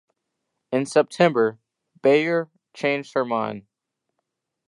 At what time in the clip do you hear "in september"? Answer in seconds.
0.71-1.59